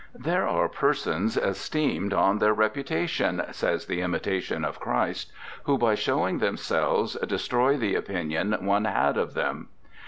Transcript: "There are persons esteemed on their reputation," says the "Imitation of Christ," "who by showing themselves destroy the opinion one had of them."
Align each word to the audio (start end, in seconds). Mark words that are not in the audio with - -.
"There 0.17 0.47
are 0.47 0.67
persons 0.67 1.37
esteemed 1.37 2.11
on 2.11 2.39
their 2.39 2.55
reputation," 2.55 3.43
says 3.51 3.85
the 3.85 4.01
"Imitation 4.01 4.65
of 4.65 4.79
Christ," 4.79 5.31
"who 5.65 5.77
by 5.77 5.93
showing 5.93 6.39
themselves 6.39 7.13
destroy 7.27 7.77
the 7.77 7.93
opinion 7.93 8.51
one 8.65 8.85
had 8.85 9.15
of 9.15 9.35
them." 9.35 9.69